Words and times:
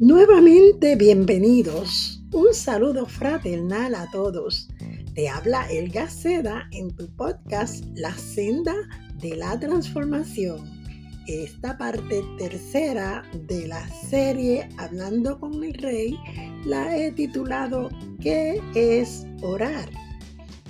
Nuevamente 0.00 0.96
bienvenidos. 0.96 2.22
Un 2.32 2.54
saludo 2.54 3.04
fraternal 3.04 3.94
a 3.94 4.10
todos. 4.10 4.66
Te 5.14 5.28
habla 5.28 5.70
El 5.70 5.90
Gaceda 5.90 6.66
en 6.72 6.90
tu 6.96 7.14
podcast 7.16 7.84
La 7.96 8.16
senda 8.16 8.74
de 9.20 9.36
la 9.36 9.60
transformación. 9.60 10.70
Esta 11.26 11.76
parte 11.76 12.24
tercera 12.38 13.24
de 13.46 13.68
la 13.68 13.86
serie 13.90 14.70
Hablando 14.78 15.38
con 15.38 15.62
el 15.62 15.74
Rey 15.74 16.18
la 16.64 16.96
he 16.96 17.12
titulado 17.12 17.90
¿Qué 18.22 18.58
es 18.74 19.26
orar? 19.42 19.90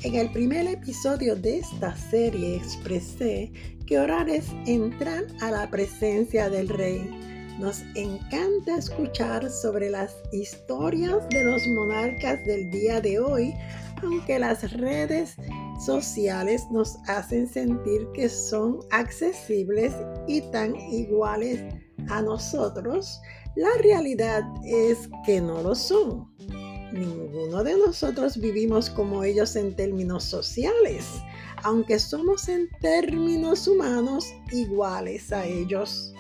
En 0.02 0.16
el 0.16 0.32
primer 0.32 0.66
episodio 0.66 1.36
de 1.36 1.58
esta 1.58 1.96
serie 1.96 2.56
expresé 2.56 3.52
que 3.86 3.96
orar 3.96 4.28
es 4.28 4.48
entrar 4.66 5.24
a 5.40 5.52
la 5.52 5.70
presencia 5.70 6.50
del 6.50 6.68
Rey 6.68 7.29
nos 7.60 7.82
encanta 7.94 8.78
escuchar 8.78 9.50
sobre 9.50 9.90
las 9.90 10.16
historias 10.32 11.28
de 11.28 11.44
los 11.44 11.66
monarcas 11.66 12.42
del 12.46 12.70
día 12.70 13.02
de 13.02 13.20
hoy, 13.20 13.54
aunque 14.02 14.38
las 14.38 14.72
redes 14.72 15.36
sociales 15.84 16.62
nos 16.70 16.96
hacen 17.06 17.46
sentir 17.46 18.08
que 18.14 18.30
son 18.30 18.78
accesibles 18.90 19.92
y 20.26 20.40
tan 20.50 20.74
iguales 20.74 21.62
a 22.08 22.22
nosotros, 22.22 23.20
la 23.56 23.70
realidad 23.82 24.42
es 24.64 25.10
que 25.26 25.42
no 25.42 25.62
lo 25.62 25.74
son. 25.74 26.34
Ninguno 26.94 27.62
de 27.62 27.76
nosotros 27.76 28.38
vivimos 28.38 28.88
como 28.88 29.22
ellos 29.22 29.54
en 29.54 29.76
términos 29.76 30.24
sociales, 30.24 31.04
aunque 31.62 31.98
somos 31.98 32.48
en 32.48 32.70
términos 32.80 33.68
humanos 33.68 34.24
iguales 34.50 35.30
a 35.30 35.44
ellos. 35.44 36.14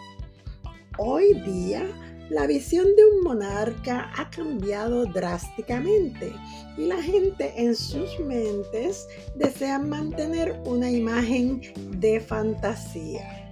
Hoy 1.02 1.32
día, 1.46 1.90
la 2.28 2.46
visión 2.46 2.84
de 2.94 3.02
un 3.06 3.22
monarca 3.22 4.12
ha 4.18 4.28
cambiado 4.28 5.06
drásticamente 5.06 6.30
y 6.76 6.84
la 6.84 7.02
gente 7.02 7.54
en 7.56 7.74
sus 7.74 8.20
mentes 8.20 9.08
desea 9.34 9.78
mantener 9.78 10.60
una 10.66 10.90
imagen 10.90 11.62
de 11.98 12.20
fantasía. 12.20 13.50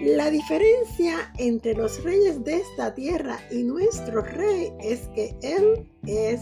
La 0.00 0.28
diferencia 0.28 1.32
entre 1.38 1.74
los 1.74 2.02
reyes 2.02 2.42
de 2.42 2.56
esta 2.56 2.92
tierra 2.96 3.38
y 3.52 3.62
nuestro 3.62 4.22
rey 4.22 4.72
es 4.80 5.02
que 5.14 5.36
él 5.40 5.88
es 6.04 6.40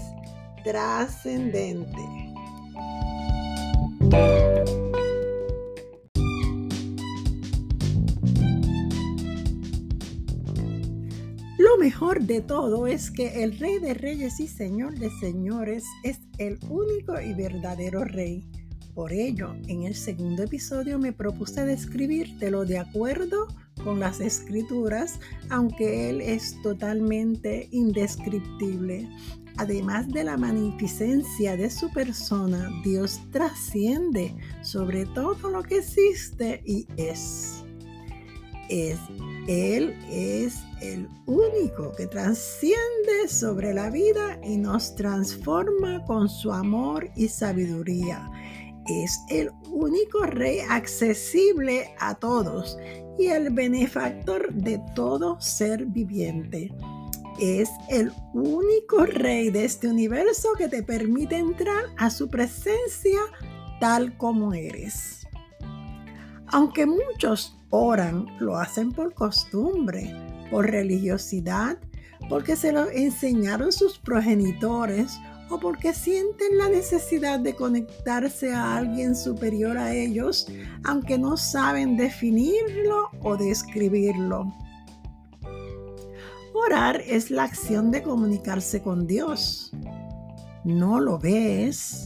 trascendente. 0.65 2.01
Mejor 11.81 12.21
de 12.21 12.43
todo 12.43 12.87
es 12.87 13.11
que 13.11 13.43
el 13.43 13.59
Rey 13.59 13.79
de 13.79 13.95
Reyes 13.95 14.39
y 14.39 14.47
Señor 14.47 14.99
de 14.99 15.09
Señores 15.19 15.85
es 16.05 16.21
el 16.37 16.59
único 16.69 17.19
y 17.19 17.33
verdadero 17.33 18.05
Rey. 18.05 18.45
Por 18.95 19.15
ello, 19.15 19.55
en 19.67 19.85
el 19.85 19.95
segundo 19.95 20.43
episodio 20.43 20.99
me 20.99 21.15
propuse 21.15 21.65
describírtelo 21.65 22.67
de 22.67 22.79
acuerdo 22.79 23.49
con 23.83 23.99
las 23.99 24.21
escrituras, 24.21 25.21
aunque 25.49 26.11
Él 26.11 26.21
es 26.21 26.61
totalmente 26.61 27.71
indescriptible. 27.73 29.09
Además 29.57 30.07
de 30.09 30.25
la 30.25 30.37
magnificencia 30.37 31.57
de 31.57 31.71
su 31.71 31.91
persona, 31.91 32.69
Dios 32.85 33.21
trasciende 33.31 34.37
sobre 34.63 35.07
todo 35.07 35.49
lo 35.49 35.63
que 35.63 35.79
existe 35.79 36.63
y 36.67 36.87
es. 36.99 37.60
Es 38.71 38.99
él 39.51 39.97
es 40.09 40.63
el 40.81 41.09
único 41.27 41.93
que 41.97 42.07
trasciende 42.07 43.29
sobre 43.29 43.75
la 43.75 43.91
vida 43.91 44.39
y 44.45 44.57
nos 44.57 44.95
transforma 44.95 46.05
con 46.05 46.29
su 46.29 46.53
amor 46.53 47.11
y 47.17 47.27
sabiduría. 47.27 48.31
Es 48.87 49.19
el 49.29 49.51
único 49.71 50.25
rey 50.25 50.61
accesible 50.61 51.93
a 51.99 52.15
todos 52.15 52.79
y 53.19 53.27
el 53.27 53.51
benefactor 53.51 54.53
de 54.55 54.81
todo 54.95 55.41
ser 55.41 55.87
viviente. 55.87 56.73
Es 57.41 57.71
el 57.89 58.13
único 58.35 59.05
rey 59.05 59.51
de 59.51 59.65
este 59.65 59.89
universo 59.89 60.51
que 60.57 60.69
te 60.69 60.85
permite 60.85 61.37
entrar 61.37 61.87
a 61.97 62.09
su 62.11 62.29
presencia 62.29 63.21
tal 63.81 64.17
como 64.17 64.55
eres. 64.55 65.27
Aunque 66.47 66.87
muchos 66.87 67.60
oran, 67.71 68.27
lo 68.39 68.57
hacen 68.57 68.93
por 68.93 69.15
costumbre, 69.15 70.15
por 70.51 70.71
religiosidad, 70.71 71.79
porque 72.29 72.57
se 72.57 72.73
lo 72.73 72.91
enseñaron 72.91 73.73
sus 73.73 73.99
progenitores 73.99 75.19
o 75.49 75.59
porque 75.59 75.93
sienten 75.93 76.59
la 76.59 76.69
necesidad 76.69 77.41
de 77.41 77.55
conectarse 77.55 78.53
a 78.53 78.77
alguien 78.77 79.17
superior 79.17 79.79
a 79.79 79.95
ellos, 79.95 80.47
aunque 80.85 81.19
no 81.19 81.37
saben 81.37 81.97
definirlo 81.97 83.11
o 83.23 83.37
describirlo. 83.37 84.53
Orar 86.55 87.01
es 87.07 87.31
la 87.31 87.45
acción 87.45 87.91
de 87.91 88.03
comunicarse 88.03 88.83
con 88.83 89.07
Dios. 89.07 89.73
No 90.65 91.01
lo 91.01 91.19
ves, 91.19 92.05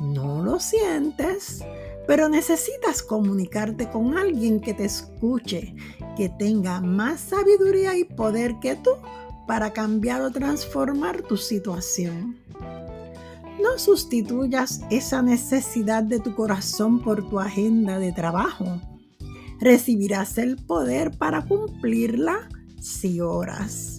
no 0.00 0.44
lo 0.44 0.60
sientes, 0.60 1.64
pero 2.06 2.28
necesitas 2.28 3.02
comunicarte 3.02 3.88
con 3.88 4.16
alguien 4.16 4.60
que 4.60 4.74
te 4.74 4.84
escuche, 4.84 5.74
que 6.16 6.28
tenga 6.28 6.80
más 6.80 7.20
sabiduría 7.20 7.96
y 7.96 8.04
poder 8.04 8.58
que 8.60 8.76
tú 8.76 8.90
para 9.46 9.72
cambiar 9.72 10.22
o 10.22 10.30
transformar 10.30 11.22
tu 11.22 11.36
situación. 11.36 12.36
No 13.62 13.78
sustituyas 13.78 14.80
esa 14.90 15.22
necesidad 15.22 16.02
de 16.02 16.20
tu 16.20 16.34
corazón 16.34 17.02
por 17.02 17.28
tu 17.28 17.40
agenda 17.40 17.98
de 17.98 18.12
trabajo. 18.12 18.80
Recibirás 19.60 20.36
el 20.38 20.56
poder 20.56 21.16
para 21.16 21.46
cumplirla 21.46 22.48
si 22.80 23.20
oras. 23.20 23.95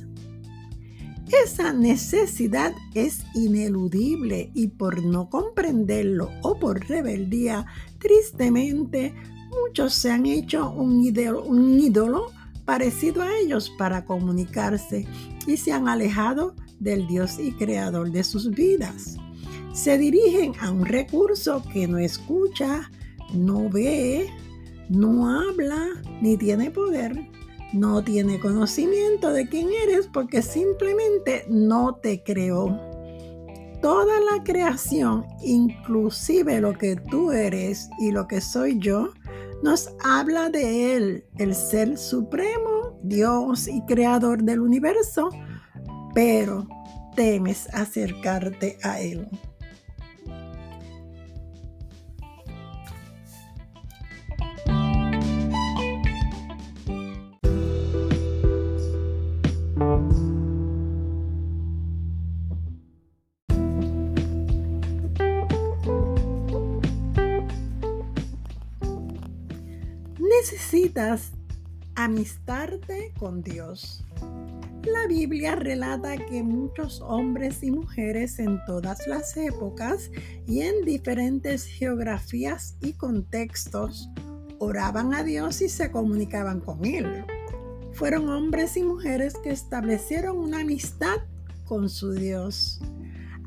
Esa 1.32 1.74
necesidad 1.74 2.74
es 2.94 3.26
ineludible 3.34 4.50
y 4.54 4.68
por 4.68 5.04
no 5.04 5.30
comprenderlo 5.30 6.30
o 6.42 6.58
por 6.58 6.88
rebeldía, 6.88 7.66
tristemente, 8.00 9.14
muchos 9.50 9.94
se 9.94 10.12
han 10.12 10.26
hecho 10.26 10.72
un 10.72 11.04
ídolo, 11.04 12.32
parecido 12.64 13.24
a 13.24 13.38
ellos 13.38 13.72
para 13.78 14.06
comunicarse 14.06 15.06
y 15.46 15.58
se 15.58 15.72
han 15.72 15.88
alejado 15.88 16.54
del 16.80 17.08
Dios 17.08 17.40
y 17.40 17.52
creador 17.54 18.12
de 18.12 18.24
sus 18.24 18.50
vidas. 18.50 19.18
Se 19.74 19.98
dirigen 19.98 20.54
a 20.60 20.72
un 20.72 20.86
recurso 20.86 21.64
que 21.72 21.88
no 21.88 21.98
escucha, 21.98 22.90
no 23.34 23.70
ve, 23.70 24.28
no 24.90 25.30
habla 25.30 25.88
ni 26.22 26.38
tiene 26.38 26.72
poder 26.72 27.30
no 27.74 28.04
tiene 28.04 28.40
conocimiento 28.40 29.32
de 29.32 29.48
quién 29.48 29.70
eres 29.84 30.08
porque 30.08 30.42
simplemente 30.42 31.46
no 31.50 31.96
te 31.96 32.24
creó. 32.24 32.80
Toda 33.82 34.20
la 34.20 34.44
creación, 34.44 35.26
inclusive 35.44 36.60
lo 36.62 36.74
que 36.74 36.96
tú 36.96 37.32
eres 37.32 37.90
y 38.00 38.12
lo 38.12 38.28
que 38.28 38.42
soy 38.42 38.80
yo, 38.80 39.12
nos 39.64 39.90
habla 40.04 40.50
de 40.50 40.96
Él, 40.96 41.26
el 41.38 41.54
Ser 41.54 41.98
Supremo, 41.98 43.00
Dios 43.04 43.68
y 43.68 43.82
Creador 43.86 44.44
del 44.44 44.62
universo, 44.62 45.30
pero 46.14 46.68
temes 47.16 47.68
acercarte 47.74 48.78
a 48.84 49.00
Él. 49.02 49.28
Necesitas 70.52 71.32
amistarte 71.96 73.12
con 73.20 73.42
Dios. 73.42 74.06
La 74.84 75.06
Biblia 75.08 75.56
relata 75.56 76.16
que 76.16 76.42
muchos 76.42 77.02
hombres 77.02 77.64
y 77.64 77.72
mujeres 77.72 78.40
en 78.40 78.64
todas 78.66 79.06
las 79.08 79.36
épocas 79.36 80.10
y 80.46 80.62
en 80.62 80.86
diferentes 80.86 81.66
geografías 81.66 82.78
y 82.80 82.94
contextos 82.94 84.10
oraban 84.60 85.14
a 85.14 85.24
Dios 85.24 85.62
y 85.62 85.68
se 85.68 85.92
comunicaban 85.92 86.62
con 86.62 86.86
Él. 86.86 87.26
Fueron 87.92 88.30
hombres 88.30 88.78
y 88.78 88.84
mujeres 88.84 89.34
que 89.44 89.50
establecieron 89.50 90.38
una 90.38 90.62
amistad 90.62 91.18
con 91.66 91.90
su 91.90 92.14
Dios. 92.14 92.80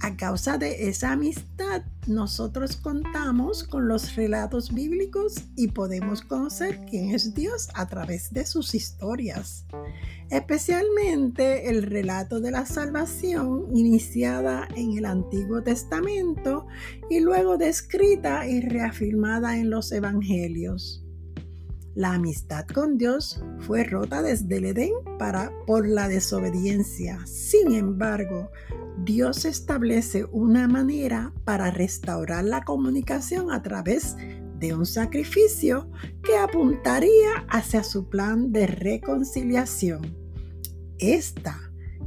A 0.03 0.17
causa 0.17 0.57
de 0.57 0.89
esa 0.89 1.13
amistad, 1.13 1.83
nosotros 2.07 2.77
contamos 2.77 3.65
con 3.65 3.87
los 3.87 4.17
relatos 4.17 4.73
bíblicos 4.73 5.45
y 5.57 5.69
podemos 5.69 6.23
conocer 6.23 6.81
quién 6.89 7.15
es 7.15 7.35
Dios 7.35 7.69
a 7.75 7.87
través 7.87 8.33
de 8.33 8.47
sus 8.47 8.75
historias. 8.75 9.67
Especialmente 10.31 11.69
el 11.69 11.83
relato 11.83 12.41
de 12.41 12.51
la 12.51 12.65
salvación 12.65 13.67
iniciada 13.77 14.67
en 14.75 14.97
el 14.97 15.05
Antiguo 15.05 15.63
Testamento 15.63 16.67
y 17.11 17.21
luego 17.21 17.59
descrita 17.59 18.47
y 18.47 18.63
reafirmada 18.63 19.59
en 19.59 19.69
los 19.69 19.93
Evangelios. 19.93 21.05
La 21.95 22.15
amistad 22.15 22.67
con 22.67 22.97
Dios 22.97 23.43
fue 23.59 23.85
rota 23.85 24.23
desde 24.23 24.57
el 24.57 24.65
Edén 24.67 24.93
para, 25.19 25.53
por 25.67 25.87
la 25.87 26.09
desobediencia. 26.09 27.19
Sin 27.27 27.73
embargo, 27.73 28.51
Dios 29.05 29.45
establece 29.45 30.27
una 30.31 30.69
manera 30.69 31.33
para 31.45 31.71
restaurar 31.71 32.45
la 32.45 32.63
comunicación 32.63 33.51
a 33.51 33.63
través 33.63 34.17
de 34.59 34.75
un 34.75 34.85
sacrificio 34.85 35.91
que 36.23 36.37
apuntaría 36.37 37.47
hacia 37.49 37.83
su 37.83 38.09
plan 38.09 38.53
de 38.53 38.67
reconciliación. 38.67 40.17
Esta 40.99 41.59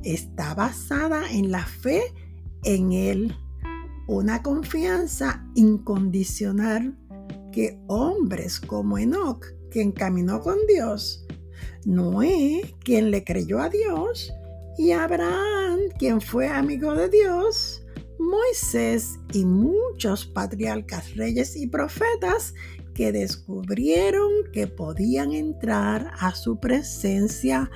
está 0.03 0.53
basada 0.53 1.31
en 1.31 1.51
la 1.51 1.65
fe 1.65 2.03
en 2.63 2.91
Él, 2.91 3.35
una 4.07 4.43
confianza 4.43 5.45
incondicional 5.55 6.95
que 7.51 7.79
hombres 7.87 8.59
como 8.59 8.97
Enoch 8.97 9.45
quien 9.71 9.91
caminó 9.91 10.39
con 10.41 10.57
Dios, 10.67 11.25
Noé, 11.85 12.75
quien 12.83 13.09
le 13.09 13.23
creyó 13.23 13.59
a 13.59 13.69
Dios, 13.69 14.31
y 14.77 14.91
Abraham, 14.91 15.72
quien 15.97 16.21
fue 16.21 16.47
amigo 16.47 16.93
de 16.93 17.09
Dios, 17.09 17.85
Moisés 18.19 19.19
y 19.33 19.45
muchos 19.45 20.25
patriarcas, 20.25 21.15
reyes 21.15 21.55
y 21.55 21.67
profetas 21.67 22.53
que 22.93 23.11
descubrieron 23.11 24.29
que 24.51 24.67
podían 24.67 25.33
entrar 25.33 26.13
a 26.19 26.35
su 26.35 26.59
presencia 26.59 27.69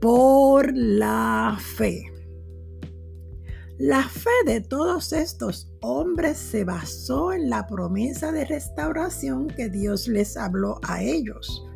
por 0.00 0.72
la 0.74 1.58
fe. 1.60 2.12
La 3.78 4.08
fe 4.08 4.30
de 4.46 4.62
todos 4.62 5.12
estos 5.12 5.70
hombres 5.82 6.38
se 6.38 6.64
basó 6.64 7.34
en 7.34 7.50
la 7.50 7.66
promesa 7.66 8.32
de 8.32 8.46
restauración 8.46 9.48
que 9.48 9.68
Dios 9.68 10.08
les 10.08 10.38
habló 10.38 10.80
a 10.82 11.02
ellos. 11.02 11.66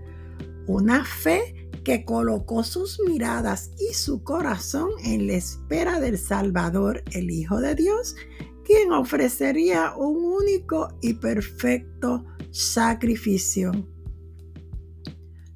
Una 0.67 1.05
fe 1.05 1.60
que 1.85 2.05
colocó 2.05 2.65
sus 2.65 3.01
miradas 3.07 3.71
y 3.79 3.95
su 3.95 4.23
corazón 4.23 4.91
en 5.05 5.27
la 5.27 5.35
espera 5.35 6.01
del 6.01 6.19
Salvador, 6.19 7.03
el 7.13 7.31
Hijo 7.31 7.61
de 7.61 7.75
Dios, 7.75 8.17
quien 8.65 8.93
ofrecería 8.93 9.95
un 9.97 10.25
único 10.25 10.89
y 11.01 11.15
perfecto 11.15 12.25
sacrificio. 12.51 13.73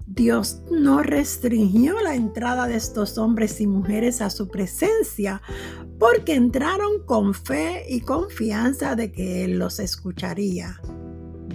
Dios 0.07 0.63
no 0.71 1.03
restringió 1.03 2.01
la 2.01 2.15
entrada 2.15 2.69
de 2.69 2.77
estos 2.77 3.19
hombres 3.19 3.61
y 3.61 3.67
mujeres 3.67 4.21
a 4.21 4.31
su 4.31 4.49
presencia 4.49 5.43
porque 5.99 6.35
entraron 6.35 7.05
con 7.05 7.35
fe 7.35 7.85
y 7.89 8.01
confianza 8.01 8.95
de 8.95 9.11
que 9.11 9.45
Él 9.45 9.59
los 9.59 9.81
escucharía. 9.81 10.81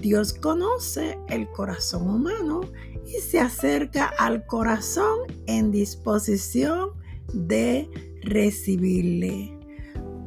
Dios 0.02 0.34
conoce 0.34 1.20
el 1.30 1.50
corazón 1.52 2.10
humano 2.10 2.62
y 3.10 3.22
se 3.22 3.40
acerca 3.40 4.12
al 4.18 4.46
corazón 4.46 5.20
en 5.48 5.72
disposición 5.72 6.92
de 7.34 7.90
recibirle. 8.24 9.58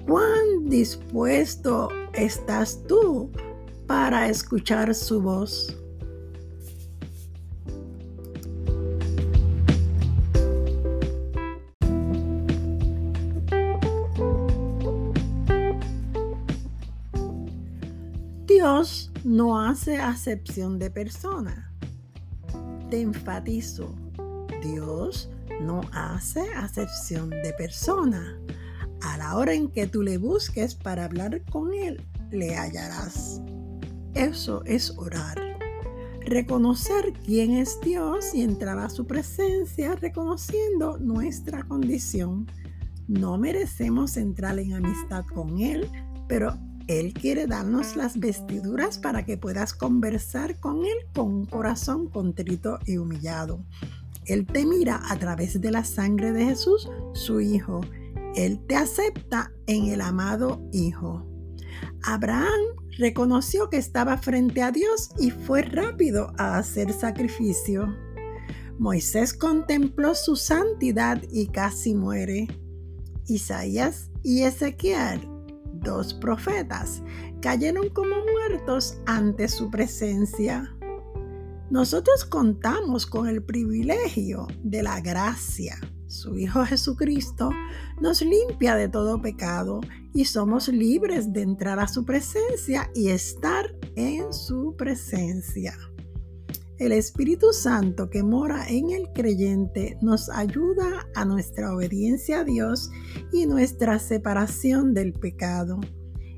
¿Cuán 0.06 0.68
dispuesto 0.68 1.88
estás 2.12 2.82
tú 2.88 3.30
para 3.86 4.28
escuchar 4.28 4.94
su 4.94 5.22
voz? 5.22 5.78
Dios 18.46 19.12
no 19.24 19.58
hace 19.58 19.96
acepción 19.96 20.78
de 20.78 20.90
persona. 20.90 21.71
Te 22.92 23.00
enfatizo, 23.00 23.94
Dios 24.62 25.30
no 25.62 25.80
hace 25.94 26.42
acepción 26.54 27.30
de 27.30 27.54
persona. 27.56 28.38
A 29.00 29.16
la 29.16 29.38
hora 29.38 29.54
en 29.54 29.70
que 29.70 29.86
tú 29.86 30.02
le 30.02 30.18
busques 30.18 30.74
para 30.74 31.06
hablar 31.06 31.40
con 31.50 31.72
Él, 31.72 32.06
le 32.30 32.54
hallarás. 32.54 33.40
Eso 34.12 34.62
es 34.66 34.90
orar. 34.98 35.40
Reconocer 36.26 37.14
quién 37.24 37.52
es 37.52 37.80
Dios 37.80 38.34
y 38.34 38.42
entrar 38.42 38.78
a 38.78 38.90
su 38.90 39.06
presencia 39.06 39.94
reconociendo 39.94 40.98
nuestra 40.98 41.62
condición. 41.62 42.46
No 43.08 43.38
merecemos 43.38 44.18
entrar 44.18 44.58
en 44.58 44.74
amistad 44.74 45.24
con 45.32 45.60
Él, 45.60 45.90
pero 46.28 46.58
él 46.88 47.14
quiere 47.14 47.46
darnos 47.46 47.96
las 47.96 48.18
vestiduras 48.18 48.98
para 48.98 49.24
que 49.24 49.36
puedas 49.36 49.74
conversar 49.74 50.58
con 50.58 50.84
Él 50.84 50.96
con 51.14 51.46
corazón 51.46 52.08
contrito 52.08 52.78
y 52.86 52.96
humillado. 52.96 53.64
Él 54.26 54.46
te 54.46 54.64
mira 54.64 55.00
a 55.08 55.18
través 55.18 55.60
de 55.60 55.70
la 55.70 55.84
sangre 55.84 56.32
de 56.32 56.44
Jesús, 56.44 56.88
su 57.12 57.40
Hijo. 57.40 57.80
Él 58.36 58.60
te 58.66 58.76
acepta 58.76 59.52
en 59.66 59.86
el 59.86 60.00
amado 60.00 60.62
Hijo. 60.72 61.26
Abraham 62.04 62.60
reconoció 62.98 63.68
que 63.70 63.78
estaba 63.78 64.18
frente 64.18 64.62
a 64.62 64.70
Dios 64.70 65.10
y 65.18 65.30
fue 65.30 65.62
rápido 65.62 66.32
a 66.38 66.58
hacer 66.58 66.92
sacrificio. 66.92 67.94
Moisés 68.78 69.34
contempló 69.34 70.14
su 70.14 70.36
santidad 70.36 71.22
y 71.30 71.48
casi 71.48 71.94
muere. 71.94 72.48
Isaías 73.26 74.10
y 74.22 74.42
Ezequiel 74.42 75.31
dos 75.82 76.14
profetas 76.14 77.02
cayeron 77.40 77.88
como 77.90 78.14
muertos 78.32 78.98
ante 79.06 79.48
su 79.48 79.70
presencia. 79.70 80.74
Nosotros 81.70 82.24
contamos 82.24 83.06
con 83.06 83.28
el 83.28 83.42
privilegio 83.42 84.46
de 84.62 84.82
la 84.82 85.00
gracia. 85.00 85.78
Su 86.06 86.36
Hijo 86.36 86.64
Jesucristo 86.66 87.50
nos 88.00 88.20
limpia 88.20 88.76
de 88.76 88.88
todo 88.88 89.22
pecado 89.22 89.80
y 90.12 90.26
somos 90.26 90.68
libres 90.68 91.32
de 91.32 91.40
entrar 91.40 91.78
a 91.78 91.88
su 91.88 92.04
presencia 92.04 92.90
y 92.94 93.08
estar 93.08 93.74
en 93.96 94.32
su 94.32 94.74
presencia. 94.76 95.74
El 96.82 96.90
Espíritu 96.90 97.52
Santo 97.52 98.10
que 98.10 98.24
mora 98.24 98.66
en 98.68 98.90
el 98.90 99.12
creyente 99.12 99.96
nos 100.00 100.28
ayuda 100.28 101.06
a 101.14 101.24
nuestra 101.24 101.72
obediencia 101.72 102.40
a 102.40 102.44
Dios 102.44 102.90
y 103.32 103.46
nuestra 103.46 104.00
separación 104.00 104.92
del 104.92 105.12
pecado. 105.12 105.78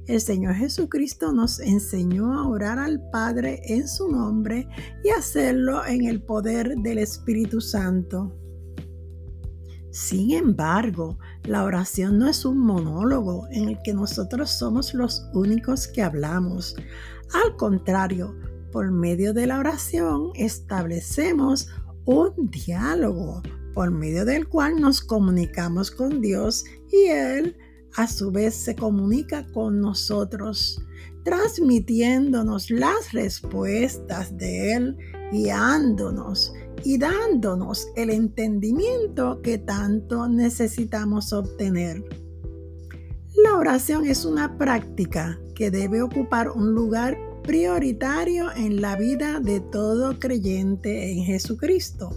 El 0.07 0.21
Señor 0.21 0.57
Jesucristo 0.57 1.33
nos 1.33 1.61
enseñó 1.61 2.35
a 2.35 2.47
orar 2.47 2.79
al 2.79 3.01
Padre 3.09 3.63
en 3.65 3.89
su 3.89 4.11
nombre 4.11 4.69
y 5.03 5.09
hacerlo 5.09 5.87
en 5.87 6.05
el 6.05 6.23
poder 6.23 6.77
del 6.77 6.99
Espíritu 6.99 7.63
Santo. 7.63 8.37
Sin 9.93 10.33
embargo, 10.33 11.19
la 11.45 11.65
oración 11.65 12.19
no 12.19 12.29
es 12.29 12.45
un 12.45 12.59
monólogo 12.59 13.49
en 13.51 13.71
el 13.71 13.79
que 13.83 13.95
nosotros 13.95 14.51
somos 14.51 14.93
los 14.93 15.27
únicos 15.33 15.89
que 15.89 16.03
hablamos. 16.03 16.77
Al 17.33 17.57
contrario, 17.57 18.37
por 18.75 18.91
medio 18.91 19.33
de 19.33 19.47
la 19.47 19.61
oración 19.61 20.33
establecemos 20.35 21.69
un 22.07 22.51
diálogo 22.51 23.41
por 23.73 23.93
medio 23.93 24.25
del 24.25 24.49
cual 24.49 24.81
nos 24.81 25.01
comunicamos 25.01 25.93
con 25.93 26.21
Dios 26.21 26.65
y 26.91 27.07
Él 27.07 27.57
a 27.95 28.09
su 28.09 28.33
vez 28.33 28.53
se 28.53 28.75
comunica 28.75 29.47
con 29.53 29.81
nosotros, 29.81 30.85
transmitiéndonos 31.23 32.69
las 32.69 33.13
respuestas 33.13 34.37
de 34.37 34.73
Él, 34.73 34.97
guiándonos 35.31 36.53
y 36.83 36.99
dándonos 36.99 37.87
el 37.95 38.11
entendimiento 38.11 39.41
que 39.41 39.59
tanto 39.59 40.29
necesitamos 40.29 41.33
obtener. 41.33 42.05
La 43.37 43.57
oración 43.57 44.05
es 44.05 44.25
una 44.25 44.59
práctica 44.59 45.39
que 45.55 45.71
debe 45.71 46.03
ocupar 46.03 46.51
un 46.51 46.75
lugar 46.75 47.17
prioritario 47.45 48.51
en 48.57 48.81
la 48.81 48.97
vida 48.97 49.39
de 49.39 49.61
todo 49.61 50.19
creyente 50.19 51.13
en 51.13 51.25
Jesucristo. 51.25 52.11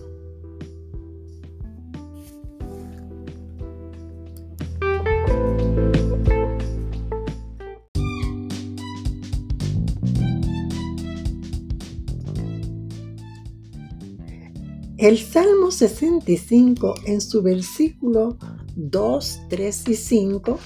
El 14.98 15.19
Salmo 15.19 15.69
65 15.69 16.96
en 17.05 17.22
su 17.22 17.43
versículo 17.43 18.39
2, 18.75 19.41
3 19.48 19.88
y 19.89 19.93
5 19.93 20.60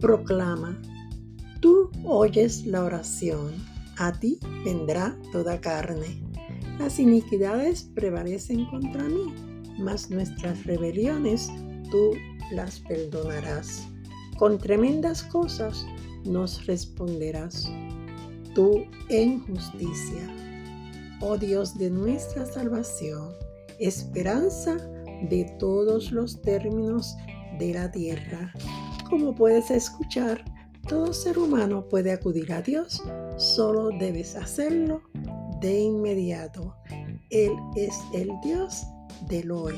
proclama, 0.00 0.80
tú 1.60 1.90
oyes 2.04 2.64
la 2.64 2.84
oración, 2.84 3.71
a 3.98 4.12
ti 4.12 4.38
vendrá 4.64 5.18
toda 5.32 5.60
carne. 5.60 6.22
Las 6.78 6.98
iniquidades 6.98 7.84
prevalecen 7.94 8.66
contra 8.66 9.04
mí, 9.04 9.34
mas 9.78 10.10
nuestras 10.10 10.64
rebeliones 10.64 11.50
tú 11.90 12.12
las 12.52 12.80
perdonarás. 12.80 13.88
Con 14.38 14.58
tremendas 14.58 15.22
cosas 15.22 15.86
nos 16.24 16.66
responderás, 16.66 17.70
tú 18.54 18.84
en 19.08 19.40
justicia. 19.46 20.28
Oh 21.20 21.36
Dios 21.36 21.78
de 21.78 21.90
nuestra 21.90 22.46
salvación, 22.46 23.32
esperanza 23.78 24.76
de 25.28 25.44
todos 25.58 26.10
los 26.10 26.40
términos 26.42 27.16
de 27.58 27.74
la 27.74 27.90
tierra. 27.90 28.52
Como 29.08 29.34
puedes 29.34 29.70
escuchar, 29.70 30.44
todo 30.88 31.12
ser 31.12 31.38
humano 31.38 31.88
puede 31.88 32.12
acudir 32.12 32.52
a 32.52 32.62
Dios, 32.62 33.02
solo 33.42 33.90
debes 33.98 34.36
hacerlo 34.36 35.02
de 35.60 35.80
inmediato. 35.80 36.74
Él 37.30 37.52
es 37.76 37.94
el 38.14 38.30
Dios 38.42 38.84
del 39.28 39.50
hoy. 39.50 39.74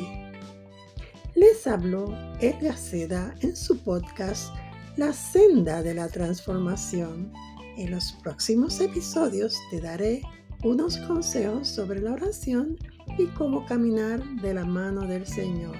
Les 1.34 1.66
habló 1.66 2.14
Edgar 2.40 2.76
Seda 2.76 3.34
en 3.40 3.56
su 3.56 3.78
podcast 3.78 4.54
La 4.96 5.12
senda 5.12 5.82
de 5.82 5.94
la 5.94 6.08
transformación. 6.08 7.32
En 7.76 7.90
los 7.90 8.12
próximos 8.22 8.80
episodios 8.80 9.58
te 9.70 9.80
daré 9.80 10.22
unos 10.62 10.98
consejos 10.98 11.66
sobre 11.66 12.00
la 12.00 12.12
oración 12.12 12.76
y 13.18 13.26
cómo 13.28 13.64
caminar 13.66 14.22
de 14.42 14.54
la 14.54 14.64
mano 14.64 15.06
del 15.06 15.26
Señor. 15.26 15.76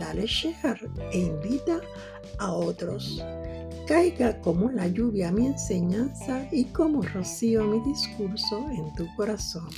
Dale 0.00 0.26
share 0.26 0.90
e 1.12 1.18
invita 1.18 1.80
a 2.38 2.52
otros. 2.52 3.22
Caiga 3.86 4.40
como 4.40 4.70
la 4.70 4.86
lluvia 4.86 5.32
mi 5.32 5.46
enseñanza 5.46 6.46
y 6.52 6.66
como 6.66 7.02
rocío 7.02 7.64
mi 7.64 7.80
discurso 7.80 8.64
en 8.70 8.94
tu 8.94 9.06
corazón. 9.16 9.68